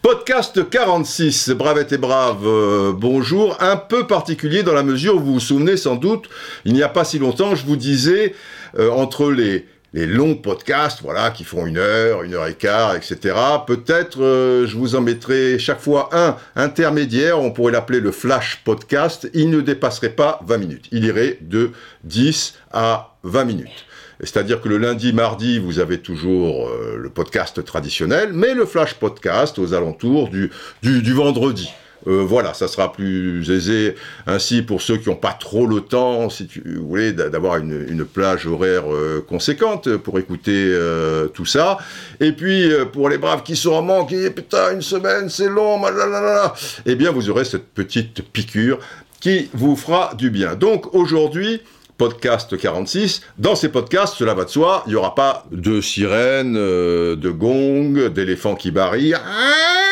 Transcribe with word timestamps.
Podcast 0.00 0.70
46, 0.70 1.50
Bravette 1.50 1.92
et 1.92 1.98
Brave, 1.98 2.46
euh, 2.46 2.92
bonjour. 2.96 3.58
Un 3.60 3.76
peu 3.76 4.06
particulier 4.06 4.62
dans 4.62 4.72
la 4.72 4.82
mesure 4.82 5.16
où 5.16 5.20
vous 5.20 5.34
vous 5.34 5.40
souvenez 5.40 5.76
sans 5.76 5.96
doute, 5.96 6.30
il 6.64 6.72
n'y 6.72 6.82
a 6.82 6.88
pas 6.88 7.04
si 7.04 7.18
longtemps, 7.18 7.54
je 7.54 7.66
vous 7.66 7.76
disais, 7.76 8.34
euh, 8.78 8.90
entre 8.90 9.30
les, 9.30 9.66
les 9.92 10.06
longs 10.06 10.34
podcasts, 10.34 11.00
voilà, 11.02 11.30
qui 11.30 11.44
font 11.44 11.66
une 11.66 11.78
heure, 11.78 12.22
une 12.22 12.34
heure 12.34 12.46
et 12.46 12.54
quart, 12.54 12.94
etc. 12.94 13.34
Peut-être 13.66 14.22
euh, 14.22 14.66
je 14.66 14.76
vous 14.76 14.94
en 14.94 15.00
mettrai 15.00 15.58
chaque 15.58 15.80
fois 15.80 16.10
un 16.12 16.36
intermédiaire, 16.56 17.40
on 17.40 17.50
pourrait 17.50 17.72
l'appeler 17.72 18.00
le 18.00 18.12
flash 18.12 18.62
podcast. 18.64 19.30
Il 19.34 19.50
ne 19.50 19.60
dépasserait 19.60 20.10
pas 20.10 20.40
20 20.46 20.58
minutes. 20.58 20.86
Il 20.92 21.04
irait 21.04 21.38
de 21.40 21.70
10 22.04 22.54
à 22.72 23.14
20 23.22 23.44
minutes. 23.44 23.86
C'est-à-dire 24.20 24.60
que 24.60 24.68
le 24.68 24.78
lundi, 24.78 25.12
mardi, 25.12 25.58
vous 25.58 25.78
avez 25.78 25.98
toujours 25.98 26.68
euh, 26.68 26.96
le 26.98 27.08
podcast 27.08 27.64
traditionnel, 27.64 28.30
mais 28.32 28.52
le 28.52 28.66
flash 28.66 28.94
podcast 28.94 29.58
aux 29.58 29.74
alentours 29.74 30.28
du, 30.28 30.50
du, 30.82 31.02
du 31.02 31.12
vendredi. 31.12 31.70
Euh, 32.06 32.22
voilà, 32.22 32.54
ça 32.54 32.68
sera 32.68 32.92
plus 32.92 33.50
aisé 33.50 33.94
ainsi 34.26 34.62
pour 34.62 34.80
ceux 34.80 34.96
qui 34.98 35.08
n'ont 35.08 35.16
pas 35.16 35.32
trop 35.32 35.66
le 35.66 35.80
temps, 35.80 36.30
si 36.30 36.46
tu 36.46 36.62
voulez, 36.78 37.12
d'a- 37.12 37.28
d'avoir 37.28 37.56
une, 37.56 38.04
plage 38.04 38.46
horaire 38.46 38.84
euh, 38.92 39.24
conséquente 39.28 39.96
pour 39.96 40.18
écouter 40.18 40.52
euh, 40.54 41.26
tout 41.26 41.44
ça. 41.44 41.78
Et 42.20 42.32
puis 42.32 42.70
pour 42.92 43.08
les 43.08 43.18
braves 43.18 43.42
qui 43.42 43.56
sont 43.56 43.72
en 43.72 43.82
manque, 43.82 44.12
et 44.12 44.30
putain, 44.30 44.72
une 44.74 44.82
semaine, 44.82 45.28
c'est 45.28 45.48
long, 45.48 45.78
malalalala, 45.78 46.54
eh 46.86 46.94
bien 46.94 47.10
vous 47.10 47.28
aurez 47.30 47.44
cette 47.44 47.66
petite 47.68 48.22
piqûre 48.32 48.78
qui 49.20 49.50
vous 49.52 49.74
fera 49.74 50.14
du 50.16 50.30
bien. 50.30 50.54
Donc 50.54 50.94
aujourd'hui, 50.94 51.60
podcast 51.96 52.56
46. 52.56 53.22
Dans 53.38 53.56
ces 53.56 53.68
podcasts, 53.70 54.14
cela 54.14 54.34
va 54.34 54.44
de 54.44 54.50
soi, 54.50 54.84
il 54.86 54.90
n'y 54.90 54.94
aura 54.94 55.16
pas 55.16 55.44
de 55.50 55.80
sirènes, 55.80 56.54
de 56.54 57.30
gongs, 57.30 58.08
d'éléphants 58.08 58.54
qui 58.54 58.70
barillent, 58.70 59.14
ah 59.16 59.87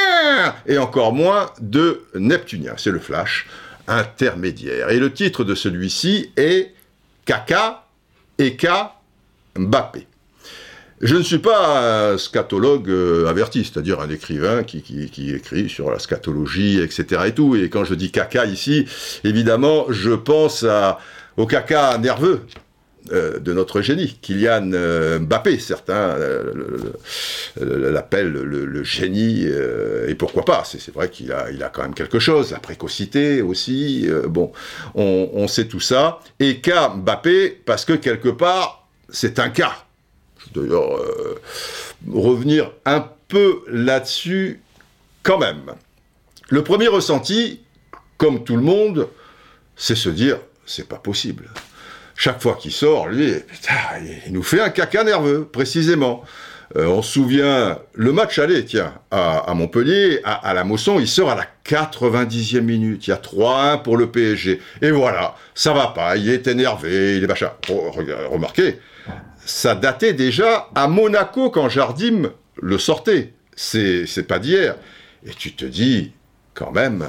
et 0.67 0.79
encore 0.79 1.13
moins 1.13 1.51
de 1.61 2.03
Neptunien. 2.15 2.75
C'est 2.77 2.91
le 2.91 2.99
flash 2.99 3.47
intermédiaire. 3.89 4.91
Et 4.91 4.99
le 4.99 5.13
titre 5.13 5.45
de 5.45 5.55
celui-ci 5.55 6.31
est 6.37 6.75
Kaka 7.25 7.85
Eka 8.39 8.95
Mbappé. 9.57 10.07
Je 11.03 11.15
ne 11.15 11.23
suis 11.23 11.39
pas 11.39 12.13
un 12.13 12.19
scatologue 12.19 12.89
euh, 12.89 13.29
averti, 13.29 13.65
c'est-à-dire 13.65 14.01
un 14.01 14.09
écrivain 14.09 14.63
qui, 14.63 14.83
écrit 15.35 15.69
sur 15.69 15.91
la 15.91 15.99
scatologie, 15.99 16.81
etc. 16.81 17.23
et 17.27 17.33
tout. 17.33 17.55
Et 17.55 17.69
quand 17.69 17.85
je 17.85 17.95
dis 17.95 18.11
caca 18.11 18.47
ici, 18.47 18.87
évidemment, 19.23 19.87
je 19.91 20.13
pense 20.13 20.65
au 21.37 21.47
caca 21.47 21.99
nerveux 21.99 22.41
euh, 23.13 23.39
de 23.39 23.53
notre 23.53 23.81
génie, 23.83 24.19
Kylian 24.21 24.71
euh, 24.73 25.19
Mbappé. 25.19 25.59
Certains 25.59 25.95
euh, 25.95 26.53
le- 26.55 26.93
le- 27.65 27.91
l'appellent 27.91 28.31
le, 28.33 28.85
génie, 28.85 29.47
et 30.09 30.15
pourquoi 30.15 30.45
pas 30.45 30.65
C'est 30.65 30.93
vrai 30.93 31.09
qu'il 31.09 31.33
a, 31.33 31.69
quand 31.73 31.83
même 31.83 31.95
quelque 31.95 32.19
chose, 32.19 32.53
la 32.53 32.59
précocité 32.59 33.43
aussi. 33.43 34.09
bon, 34.29 34.53
on, 34.95 35.49
sait 35.49 35.67
tout 35.67 35.81
ça. 35.81 36.21
Et 36.41 36.61
cas 36.61 36.91
Mbappé, 36.91 37.63
parce 37.65 37.85
que 37.85 37.95
quelque 37.95 38.29
part, 38.29 38.87
c'est 39.09 39.39
un 39.39 39.49
cas. 39.49 39.73
D'ailleurs 40.55 41.01
revenir 42.13 42.73
un 42.85 43.09
peu 43.29 43.63
là-dessus 43.69 44.61
quand 45.23 45.39
même. 45.39 45.73
Le 46.49 46.63
premier 46.63 46.87
ressenti, 46.89 47.61
comme 48.19 48.45
tout 48.45 48.57
le 48.57 48.63
monde, 48.63 49.09
c'est 49.77 49.97
se 49.97 50.09
dire 50.09 50.39
c'est 50.67 50.89
pas 50.89 50.99
possible. 50.99 51.49
Chaque 52.17 52.41
fois 52.41 52.55
qu'il 52.55 52.73
sort, 52.73 53.09
lui, 53.09 53.35
putain, 53.47 53.75
il 54.27 54.33
nous 54.33 54.43
fait 54.43 54.61
un 54.61 54.71
caca 54.71 55.05
nerveux, 55.05 55.45
précisément. 55.45 56.25
Euh, 56.75 56.87
on 56.87 57.03
se 57.03 57.13
souvient, 57.13 57.79
le 57.95 58.13
match 58.13 58.39
aller, 58.39 58.65
tiens, 58.65 58.95
à, 59.11 59.53
Montpellier, 59.55 60.21
à, 60.25 60.53
la 60.53 60.65
Mosson, 60.65 60.99
il 60.99 61.07
sort 61.07 61.31
à 61.31 61.35
la 61.37 61.47
90e 61.65 62.61
minute. 62.61 63.07
Il 63.07 63.11
y 63.11 63.13
a 63.13 63.17
3-1 63.17 63.83
pour 63.83 63.97
le 63.97 64.11
PSG. 64.11 64.61
Et 64.83 64.91
voilà, 64.91 65.37
ça 65.55 65.73
va 65.73 65.89
pas, 65.89 66.17
il 66.17 66.29
est 66.29 66.47
énervé, 66.49 67.19
il 67.19 67.25
est 67.25 67.27
machin. 67.29 67.53
Remarquez, 68.31 68.81
ça 69.45 69.75
datait 69.75 70.13
déjà 70.13 70.69
à 70.75 70.89
Monaco 70.89 71.51
quand 71.51 71.69
Jardim 71.69 72.33
le 72.61 72.79
sortait. 72.79 73.35
C'est 73.55 74.27
pas 74.27 74.39
d'hier. 74.39 74.77
Et 75.25 75.31
tu 75.31 75.53
te 75.53 75.65
dis, 75.65 76.13
quand 76.55 76.73
même, 76.73 77.09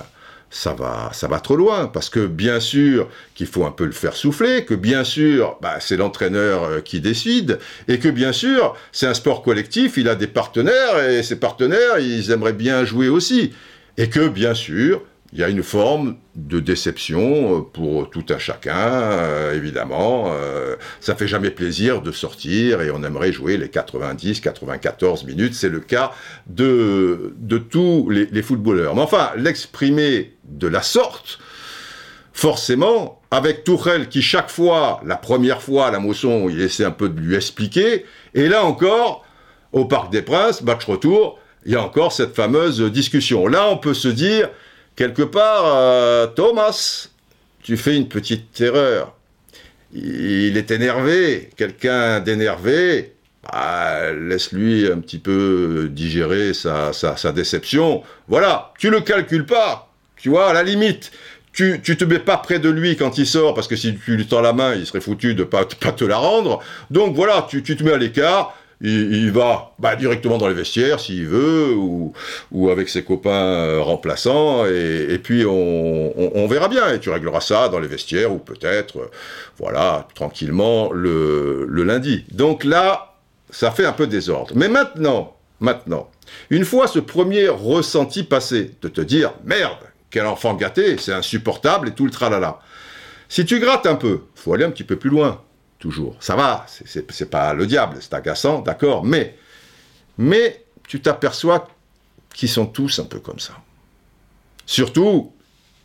ça 0.49 0.73
va, 0.73 1.11
ça 1.13 1.27
va 1.27 1.39
trop 1.39 1.55
loin, 1.55 1.87
parce 1.87 2.09
que 2.09 2.25
bien 2.25 2.59
sûr 2.59 3.09
qu'il 3.35 3.47
faut 3.47 3.65
un 3.65 3.71
peu 3.71 3.85
le 3.85 3.91
faire 3.91 4.15
souffler, 4.15 4.65
que 4.65 4.73
bien 4.73 5.03
sûr, 5.03 5.57
bah, 5.61 5.77
c'est 5.79 5.97
l'entraîneur 5.97 6.63
euh, 6.63 6.81
qui 6.81 7.01
décide, 7.01 7.59
et 7.87 7.99
que 7.99 8.09
bien 8.09 8.31
sûr, 8.31 8.75
c'est 8.91 9.07
un 9.07 9.13
sport 9.13 9.43
collectif, 9.43 9.97
il 9.97 10.07
a 10.07 10.15
des 10.15 10.27
partenaires, 10.27 10.99
et 11.09 11.23
ces 11.23 11.39
partenaires, 11.39 11.99
ils 11.99 12.31
aimeraient 12.31 12.53
bien 12.53 12.85
jouer 12.85 13.09
aussi. 13.09 13.53
Et 13.97 14.09
que 14.09 14.27
bien 14.27 14.53
sûr, 14.53 15.01
il 15.37 15.41
y 15.41 15.43
a 15.43 15.49
une 15.49 15.61
forme 15.61 16.17
de 16.33 16.59
déception 16.59 17.57
euh, 17.57 17.61
pour 17.61 18.09
tout 18.09 18.25
un 18.29 18.39
chacun, 18.39 18.75
euh, 18.75 19.55
évidemment. 19.55 20.31
euh, 20.33 20.75
ça 20.99 21.15
fait 21.15 21.27
jamais 21.27 21.51
plaisir 21.51 22.01
de 22.01 22.11
sortir 22.11 22.81
et 22.81 22.89
on 22.89 23.03
aimerait 23.03 23.31
jouer 23.31 23.55
les 23.57 23.69
90, 23.69 24.41
94 24.41 25.25
minutes. 25.25 25.53
C'est 25.53 25.69
le 25.69 25.79
cas 25.79 26.11
de, 26.47 27.35
de 27.37 27.59
tous 27.59 28.09
les, 28.09 28.41
footballeurs. 28.41 28.95
Mais 28.95 29.01
enfin, 29.01 29.29
l'exprimer 29.37 30.33
de 30.45 30.67
la 30.67 30.81
sorte, 30.81 31.37
forcément, 32.33 33.21
avec 33.29 33.63
Tourelle 33.63 34.09
qui 34.09 34.23
chaque 34.23 34.49
fois, 34.49 35.01
la 35.05 35.17
première 35.17 35.61
fois 35.61 35.91
la 35.91 35.99
Mosson, 35.99 36.47
il 36.49 36.61
essaie 36.61 36.85
un 36.85 36.91
peu 36.91 37.09
de 37.09 37.19
lui 37.19 37.35
expliquer, 37.35 38.05
et 38.33 38.47
là 38.47 38.65
encore, 38.65 39.23
au 39.71 39.85
Parc 39.85 40.11
des 40.11 40.23
Princes, 40.23 40.63
match 40.63 40.85
retour, 40.85 41.39
il 41.63 41.73
y 41.73 41.75
a 41.75 41.83
encore 41.83 42.11
cette 42.11 42.33
fameuse 42.33 42.81
discussion. 42.81 43.45
Là, 43.45 43.69
on 43.69 43.77
peut 43.77 43.93
se 43.93 44.07
dire, 44.07 44.49
quelque 44.97 45.21
part, 45.21 45.63
euh, 45.65 46.27
Thomas, 46.27 47.07
tu 47.63 47.77
fais 47.77 47.95
une 47.95 48.09
petite 48.09 48.59
erreur. 48.59 49.15
Il 49.93 50.57
est 50.57 50.69
énervé, 50.71 51.49
quelqu'un 51.55 52.19
d'énervé, 52.19 53.13
bah, 53.43 54.11
laisse-lui 54.11 54.91
un 54.91 54.99
petit 54.99 55.19
peu 55.19 55.87
digérer 55.89 56.53
sa, 56.53 56.91
sa, 56.91 57.15
sa 57.15 57.31
déception. 57.31 58.03
Voilà, 58.27 58.73
tu 58.77 58.89
le 58.89 58.99
calcules 58.99 59.45
pas, 59.45 59.93
tu 60.17 60.27
vois, 60.27 60.49
à 60.49 60.53
la 60.53 60.63
limite. 60.63 61.11
Tu, 61.53 61.79
tu 61.81 61.97
te 61.97 62.03
mets 62.03 62.19
pas 62.19 62.37
près 62.37 62.59
de 62.59 62.69
lui 62.69 62.97
quand 62.97 63.17
il 63.17 63.25
sort, 63.25 63.53
parce 63.53 63.67
que 63.67 63.75
si 63.75 63.97
tu 63.97 64.17
lui 64.17 64.27
tends 64.27 64.41
la 64.41 64.53
main, 64.53 64.75
il 64.75 64.85
serait 64.85 65.01
foutu 65.01 65.33
de 65.33 65.43
pas, 65.43 65.65
pas 65.65 65.91
te 65.91 66.03
la 66.03 66.17
rendre. 66.17 66.59
Donc 66.91 67.15
voilà, 67.15 67.47
tu, 67.49 67.63
tu 67.63 67.77
te 67.77 67.83
mets 67.83 67.93
à 67.93 67.97
l'écart, 67.97 68.55
il, 68.81 69.31
va 69.31 69.71
bah, 69.79 69.95
directement 69.95 70.37
dans 70.37 70.47
les 70.47 70.53
vestiaires 70.53 70.99
s'il 70.99 71.25
veut, 71.25 71.73
ou, 71.73 72.13
ou 72.51 72.69
avec 72.69 72.89
ses 72.89 73.03
copains 73.03 73.31
euh, 73.31 73.81
remplaçants, 73.81 74.65
et, 74.65 75.19
puis 75.23 75.45
on, 75.45 76.13
on, 76.17 76.31
on 76.35 76.47
verra 76.47 76.67
bien, 76.67 76.93
et 76.93 76.99
tu 76.99 77.09
régleras 77.09 77.41
ça 77.41 77.69
dans 77.69 77.79
les 77.79 77.87
vestiaires, 77.87 78.31
ou 78.31 78.37
peut-être, 78.37 78.97
euh, 78.97 79.11
voilà, 79.57 80.07
tranquillement, 80.13 80.91
le, 80.91 81.65
le 81.67 81.83
lundi. 81.83 82.25
Donc 82.31 82.63
là, 82.63 83.15
ça 83.49 83.71
fait 83.71 83.85
un 83.85 83.93
peu 83.93 84.07
désordre. 84.07 84.53
Mais 84.55 84.67
maintenant, 84.67 85.35
maintenant, 85.59 86.09
une 86.49 86.65
fois 86.65 86.87
ce 86.87 86.99
premier 86.99 87.47
ressenti 87.47 88.23
passé, 88.23 88.75
de 88.81 88.87
te 88.89 89.01
dire, 89.01 89.33
merde, 89.43 89.79
quel 90.09 90.25
enfant 90.25 90.53
gâté, 90.53 90.97
c'est 90.99 91.13
insupportable, 91.13 91.89
et 91.89 91.91
tout 91.91 92.05
le 92.05 92.11
tralala. 92.11 92.59
Si 93.29 93.45
tu 93.45 93.59
grattes 93.59 93.87
un 93.87 93.95
peu, 93.95 94.21
faut 94.35 94.53
aller 94.53 94.63
un 94.63 94.71
petit 94.71 94.85
peu 94.85 94.95
plus 94.95 95.09
loin, 95.09 95.41
toujours. 95.79 96.15
Ça 96.19 96.35
va, 96.35 96.65
c'est- 96.67 97.29
pas 97.29 97.53
le 97.53 97.65
diable, 97.65 97.97
c'est 97.99 98.13
agaçant, 98.13 98.61
d'accord, 98.61 99.03
mais, 99.05 99.35
tu 100.87 101.01
t'aperçois 101.01 101.67
qu'ils 102.33 102.49
sont 102.49 102.65
tous 102.65 102.99
un 102.99 103.05
peu 103.05 103.19
comme 103.19 103.39
ça. 103.39 103.53
Surtout 104.65 105.33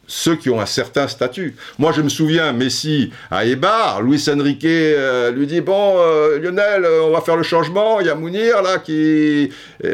ceux 0.06 0.36
qui 0.36 0.50
ont 0.50 0.60
un 0.60 0.66
certain 0.66 1.08
statut. 1.08 1.56
Moi, 1.78 1.92
je 1.92 2.03
me 2.03 2.08
souviens, 2.08 2.53
Messi 2.53 3.12
à 3.30 3.47
Eibar, 3.47 4.03
Luis 4.03 4.28
Enrique 4.28 4.64
euh, 4.64 5.30
lui 5.30 5.47
dit 5.47 5.60
Bon, 5.60 5.94
euh, 5.97 6.38
Lionel, 6.38 6.84
euh, 6.84 7.04
on 7.04 7.10
va 7.10 7.21
faire 7.21 7.36
le 7.36 7.42
changement. 7.42 8.00
Il 8.00 8.06
y 8.06 8.10
a 8.10 8.15
Mounir 8.15 8.62
là 8.62 8.78
qui. 8.78 9.50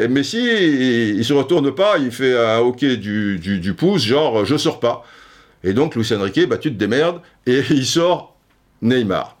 Messi, 0.09 0.41
il, 1.15 1.23
se 1.23 1.33
retourne 1.33 1.73
pas, 1.73 1.97
il 1.99 2.11
fait 2.11 2.37
un 2.37 2.59
hockey 2.59 2.97
du 2.97 3.73
pouce, 3.77 4.03
genre 4.03 4.45
je 4.45 4.57
sors 4.57 4.79
pas. 4.79 5.05
Et 5.63 5.73
donc, 5.73 5.95
Luis 5.95 6.11
Enrique, 6.13 6.47
bah, 6.47 6.57
tu 6.57 6.71
te 6.71 6.77
démerdes, 6.77 7.21
et 7.45 7.61
il 7.69 7.85
sort 7.85 8.35
Neymar. 8.81 9.38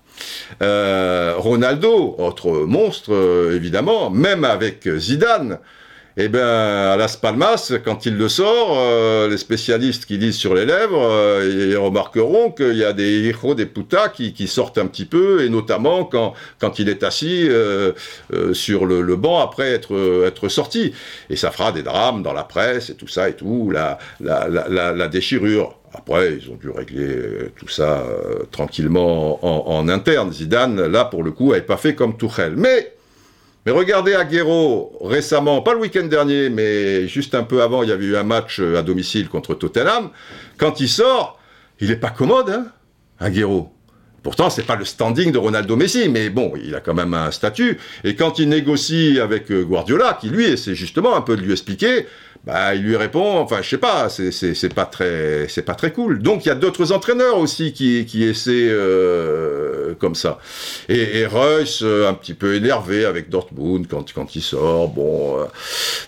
Euh, 0.61 1.33
Ronaldo, 1.37 2.15
autre 2.17 2.51
monstre, 2.65 3.13
euh, 3.13 3.55
évidemment, 3.55 4.09
même 4.09 4.43
avec 4.43 4.87
Zidane, 4.97 5.59
eh 6.17 6.27
ben, 6.27 6.41
à 6.41 6.97
Las 6.97 7.15
Palmas, 7.15 7.71
quand 7.85 8.05
il 8.05 8.17
le 8.17 8.27
sort, 8.27 8.75
euh, 8.77 9.29
les 9.29 9.37
spécialistes 9.37 10.05
qui 10.05 10.17
lisent 10.17 10.35
sur 10.35 10.53
les 10.53 10.65
lèvres, 10.65 11.41
ils 11.45 11.77
remarqueront 11.77 12.51
qu'il 12.51 12.75
y 12.75 12.83
a 12.83 12.91
des 12.91 13.29
hijos, 13.29 13.55
des 13.55 13.65
putas 13.65 14.09
qui, 14.09 14.47
sortent 14.47 14.79
un 14.79 14.87
petit 14.87 15.05
peu, 15.05 15.45
et 15.45 15.49
notamment 15.49 16.03
quand, 16.03 16.33
quand 16.59 16.77
il 16.79 16.89
est 16.89 17.03
assis 17.03 17.47
sur 18.51 18.85
le, 18.85 19.15
banc 19.15 19.39
après 19.39 19.71
être, 19.71 20.49
sorti. 20.49 20.93
Et 21.29 21.37
ça 21.37 21.51
fera 21.51 21.71
des 21.71 21.83
drames 21.83 22.21
dans 22.21 22.33
la 22.33 22.43
presse 22.43 22.89
et 22.89 22.95
tout 22.95 23.07
ça 23.07 23.29
et 23.29 23.33
tout, 23.33 23.71
la, 23.71 23.97
la, 24.19 24.49
la 24.49 25.07
déchirure. 25.07 25.78
Après, 25.93 26.37
ils 26.41 26.49
ont 26.51 26.55
dû 26.55 26.69
régler 26.69 27.07
euh, 27.07 27.51
tout 27.55 27.67
ça 27.67 28.01
euh, 28.01 28.43
tranquillement 28.51 29.39
en, 29.43 29.87
interne. 29.89 30.31
Zidane, 30.31 30.85
là, 30.85 31.05
pour 31.05 31.23
le 31.23 31.31
coup, 31.31 31.49
n'avait 31.49 31.61
pas 31.61 31.77
fait 31.77 31.95
comme 31.95 32.15
Tuchel. 32.15 32.55
Mais, 32.55 32.93
mais 33.65 33.71
regardez 33.71 34.13
Aguero 34.13 34.97
récemment, 35.01 35.61
pas 35.61 35.73
le 35.73 35.79
week-end 35.79 36.05
dernier, 36.05 36.49
mais 36.49 37.07
juste 37.07 37.33
un 37.33 37.43
peu 37.43 37.63
avant, 37.63 37.81
il 37.83 37.89
y 37.89 37.91
avait 37.91 38.05
eu 38.05 38.17
un 38.17 38.23
match 38.23 38.59
à 38.59 38.83
domicile 38.83 39.29
contre 39.29 39.55
Tottenham. 39.55 40.09
Quand 40.57 40.79
il 40.79 40.89
sort, 40.89 41.39
il 41.79 41.89
n'est 41.89 41.95
pas 41.95 42.11
commode, 42.11 42.49
hein, 42.49 42.67
Aguero. 43.19 43.73
Pourtant, 44.21 44.49
c'est 44.49 44.63
pas 44.63 44.75
le 44.75 44.85
standing 44.85 45.31
de 45.31 45.37
Ronaldo 45.37 45.75
Messi, 45.77 46.09
mais 46.09 46.29
bon, 46.29 46.51
il 46.61 46.75
a 46.75 46.81
quand 46.81 46.93
même 46.93 47.13
un 47.13 47.31
statut. 47.31 47.79
Et 48.03 48.15
quand 48.15 48.37
il 48.37 48.49
négocie 48.49 49.17
avec 49.19 49.49
Guardiola, 49.51 50.17
qui 50.19 50.29
lui 50.29 50.45
essaie 50.45 50.75
justement 50.75 51.15
un 51.15 51.21
peu 51.21 51.37
de 51.37 51.41
lui 51.41 51.53
expliquer, 51.53 52.05
bah, 52.49 52.73
il 52.73 52.81
lui 52.81 52.95
répond, 52.95 53.37
enfin, 53.37 53.61
je 53.61 53.69
sais 53.69 53.77
pas, 53.77 54.09
c'est 54.09 54.73
pas 54.73 54.87
très, 54.87 55.47
c'est 55.49 55.61
pas 55.61 55.75
très 55.75 55.93
cool. 55.93 56.19
Donc, 56.19 56.45
il 56.45 56.47
y 56.47 56.51
a 56.51 56.55
d'autres 56.55 56.91
entraîneurs 56.91 57.37
aussi 57.37 57.73
qui, 57.73 58.23
essaient 58.23 58.69
euh, 58.71 59.93
comme 59.99 60.15
ça. 60.15 60.39
Et, 60.87 61.19
et 61.19 61.27
euh, 61.31 62.09
un 62.09 62.13
petit 62.15 62.33
peu 62.33 62.55
énervé 62.55 63.05
avec 63.05 63.29
Dortmund 63.29 63.85
quand, 63.87 64.11
quand 64.13 64.35
il 64.35 64.41
sort. 64.41 64.89
Bon, 64.89 65.37
euh. 65.37 65.45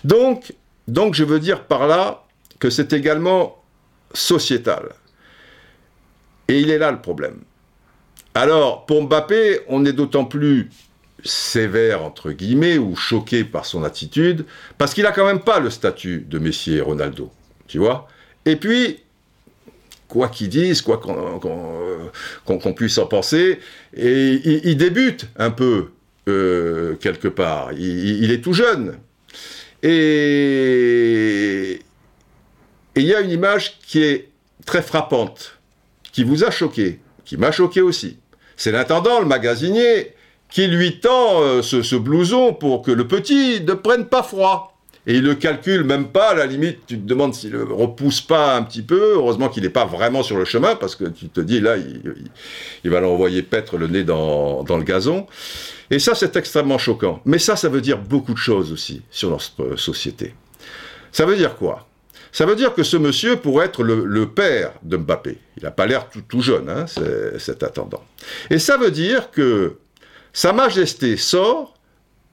donc, 0.02 0.52
donc, 0.88 1.14
je 1.14 1.22
veux 1.22 1.38
dire 1.38 1.62
par 1.62 1.86
là 1.86 2.24
que 2.58 2.70
c'est 2.70 2.92
également 2.92 3.62
sociétal. 4.12 4.88
Et 6.48 6.58
il 6.58 6.70
est 6.70 6.78
là 6.78 6.90
le 6.90 7.00
problème. 7.00 7.38
Alors, 8.34 8.84
pour 8.86 9.00
Mbappé, 9.04 9.60
on 9.68 9.84
est 9.84 9.92
d'autant 9.92 10.24
plus 10.24 10.70
sévère, 11.24 12.02
entre 12.02 12.32
guillemets, 12.32 12.78
ou 12.78 12.96
choqué 12.96 13.44
par 13.44 13.64
son 13.64 13.84
attitude, 13.84 14.44
parce 14.78 14.94
qu'il 14.94 15.06
a 15.06 15.12
quand 15.12 15.26
même 15.26 15.40
pas 15.40 15.60
le 15.60 15.70
statut 15.70 16.24
de 16.28 16.38
Messi 16.38 16.74
et 16.74 16.80
Ronaldo, 16.80 17.30
tu 17.68 17.78
vois. 17.78 18.08
Et 18.44 18.56
puis, 18.56 18.98
quoi 20.08 20.28
qu'ils 20.28 20.48
disent, 20.48 20.82
quoi 20.82 20.98
qu'on 20.98 22.72
puisse 22.74 22.98
en 22.98 23.06
penser, 23.06 23.60
et 23.96 24.68
il, 24.68 24.76
débute 24.76 25.26
un 25.36 25.50
peu 25.50 25.88
euh, 26.28 26.96
quelque 26.96 27.28
part. 27.28 27.72
Il, 27.72 28.30
est 28.30 28.42
tout 28.42 28.52
jeune. 28.52 28.98
Et 29.82 31.80
il 32.94 33.02
y 33.02 33.14
a 33.14 33.20
une 33.20 33.30
image 33.30 33.78
qui 33.86 34.02
est 34.02 34.28
très 34.66 34.82
frappante, 34.82 35.58
qui 36.12 36.24
vous 36.24 36.44
a 36.44 36.50
choqué, 36.50 37.00
qui 37.24 37.36
m'a 37.36 37.50
choqué 37.50 37.80
aussi. 37.80 38.18
C'est 38.56 38.70
l'intendant, 38.70 39.20
le 39.20 39.26
magasinier, 39.26 40.14
qui 40.52 40.66
lui 40.66 41.00
tend 41.00 41.40
euh, 41.40 41.62
ce, 41.62 41.96
blouson 41.96 42.52
pour 42.52 42.82
que 42.82 42.90
le 42.90 43.08
petit 43.08 43.62
ne 43.62 43.72
prenne 43.72 44.06
pas 44.06 44.22
froid. 44.22 44.68
Et 45.06 45.16
il 45.16 45.24
le 45.24 45.34
calcule 45.34 45.82
même 45.82 46.08
pas, 46.08 46.30
à 46.30 46.34
la 46.34 46.46
limite, 46.46 46.86
tu 46.86 46.96
te 46.96 47.08
demandes 47.08 47.34
s'il 47.34 47.50
ne 47.52 47.62
repousse 47.62 48.20
pas 48.20 48.54
un 48.54 48.62
petit 48.62 48.82
peu. 48.82 49.14
Heureusement 49.14 49.48
qu'il 49.48 49.64
n'est 49.64 49.68
pas 49.68 49.84
vraiment 49.84 50.22
sur 50.22 50.36
le 50.36 50.44
chemin, 50.44 50.76
parce 50.76 50.94
que 50.94 51.04
tu 51.04 51.28
te 51.28 51.40
dis, 51.40 51.58
là, 51.58 51.74
il, 51.76 52.90
va 52.90 53.00
l'envoyer 53.00 53.42
paître 53.42 53.76
le 53.78 53.88
nez 53.88 54.04
dans, 54.04 54.64
le 54.68 54.84
gazon. 54.84 55.26
Et 55.90 55.98
ça, 55.98 56.14
c'est 56.14 56.36
extrêmement 56.36 56.78
choquant. 56.78 57.20
Mais 57.24 57.38
ça, 57.38 57.56
ça 57.56 57.68
veut 57.68 57.80
dire 57.80 57.98
beaucoup 57.98 58.32
de 58.32 58.38
choses 58.38 58.70
aussi 58.72 59.02
sur 59.10 59.30
notre 59.30 59.76
société. 59.76 60.34
Ça 61.10 61.26
veut 61.26 61.36
dire 61.36 61.56
quoi? 61.56 61.88
Ça 62.30 62.46
veut 62.46 62.54
dire 62.54 62.72
que 62.72 62.84
ce 62.84 62.96
monsieur 62.96 63.36
pourrait 63.36 63.66
être 63.66 63.82
le, 63.82 64.26
père 64.26 64.72
de 64.84 64.96
Mbappé. 64.96 65.36
Il 65.56 65.64
n'a 65.64 65.72
pas 65.72 65.86
l'air 65.86 66.06
tout, 66.28 66.40
jeune, 66.40 66.68
hein, 66.70 66.86
cet 67.38 67.64
attendant. 67.64 68.04
Et 68.50 68.58
ça 68.58 68.76
veut 68.76 68.92
dire 68.92 69.32
que 69.32 69.78
sa 70.32 70.52
Majesté 70.52 71.16
sort, 71.16 71.74